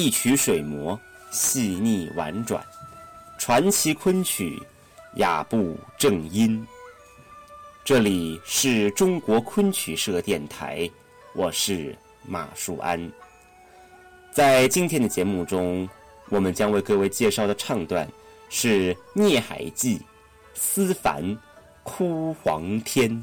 [0.00, 0.96] 一曲水磨，
[1.32, 2.64] 细腻婉转，
[3.36, 4.56] 传奇昆曲，
[5.16, 6.64] 雅步正音。
[7.84, 10.88] 这里是中国昆曲社电台，
[11.34, 13.10] 我是马树安。
[14.30, 15.88] 在今天的节目中，
[16.28, 18.08] 我们将为各位介绍的唱段
[18.48, 19.98] 是《孽海记·
[20.54, 21.36] 思凡
[21.82, 23.10] 哭黄天》。《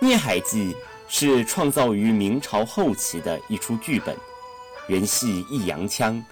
[0.00, 0.72] 孽海记》
[1.08, 4.16] 是创造于明朝后期的一出剧本，
[4.86, 6.24] 原系弋阳腔，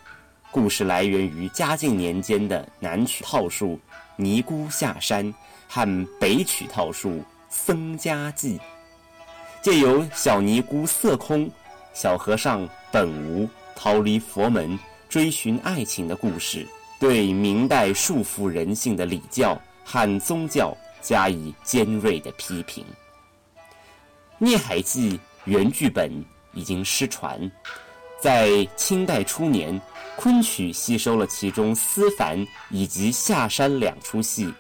[0.53, 3.73] 故事来源于嘉靖年间的南曲套数
[4.15, 5.27] 《尼姑下山》
[5.69, 7.11] 和北曲套数
[7.51, 8.57] 《僧家记》，
[9.61, 11.51] 借由小尼姑色空、
[11.93, 14.79] 小和尚本无逃离佛门
[15.09, 16.65] 追寻爱情的故事，
[17.01, 20.73] 对明代束缚人性的礼教和宗教
[21.03, 22.85] 加以尖锐的批评。
[24.39, 25.13] 《孽海记》
[25.45, 27.51] 原剧本已经失传，
[28.21, 29.81] 在清代初年，
[30.15, 34.53] 昆曲吸收了其中思凡以及下山两出戏，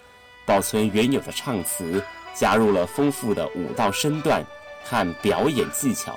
[0.46, 2.02] 保存原有的唱词，
[2.34, 4.42] 加入了丰富的舞蹈身段
[4.82, 6.16] 和表演技巧，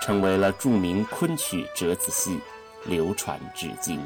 [0.00, 2.38] 成为了著名昆曲折子戏，
[2.84, 4.00] 流传至今。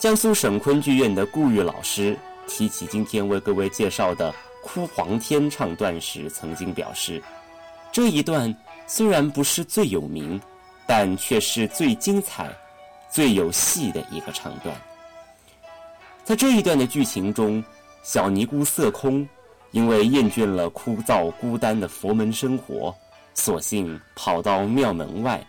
[0.00, 4.34] 江苏省昆剧院的顾玉老师提起今天为各位介绍的。
[4.62, 7.22] 哭黄天唱段时曾经表示，
[7.90, 8.54] 这一段
[8.86, 10.40] 虽然不是最有名，
[10.86, 12.50] 但却是最精彩、
[13.10, 14.74] 最有戏的一个唱段。
[16.24, 17.62] 在这一段的剧情中，
[18.02, 19.28] 小尼姑色空
[19.72, 22.94] 因为厌倦了枯燥孤单的佛门生活，
[23.34, 25.44] 索性跑到庙门外，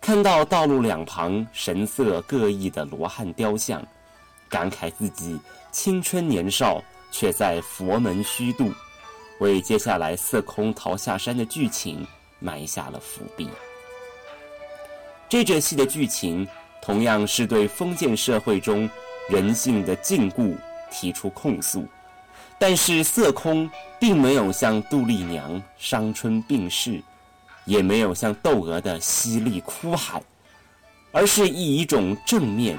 [0.00, 3.84] 看到道路两旁神色各异的罗汉雕像，
[4.48, 5.38] 感慨自己
[5.72, 6.82] 青春年少。
[7.12, 8.72] 却在佛门虚度，
[9.38, 12.04] 为接下来色空逃下山的剧情
[12.40, 13.48] 埋下了伏笔。
[15.28, 16.46] 这折戏的剧情
[16.82, 18.90] 同样是对封建社会中
[19.28, 20.56] 人性的禁锢
[20.90, 21.86] 提出控诉，
[22.58, 23.70] 但是色空
[24.00, 27.00] 并没有像杜丽娘伤春病逝，
[27.64, 30.22] 也没有像窦娥的犀利哭喊，
[31.12, 32.78] 而是以一种正面、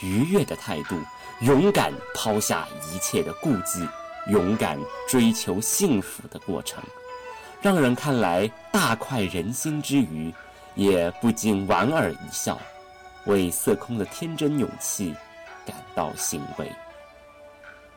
[0.00, 0.96] 愉悦的态度。
[1.40, 3.86] 勇敢抛下一切的顾忌，
[4.28, 6.82] 勇敢追求幸福的过程，
[7.60, 10.32] 让人看来大快人心之余，
[10.74, 12.58] 也不禁莞尔一笑，
[13.26, 15.14] 为色空的天真勇气
[15.66, 16.72] 感到欣慰。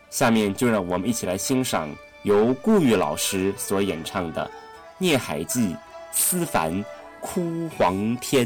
[0.10, 1.90] 下面就让我们一起来欣赏
[2.24, 4.46] 由顾玉老师所演唱的
[4.98, 5.74] 《孽海记·
[6.12, 6.84] 思凡
[7.22, 8.46] 哭黄天》。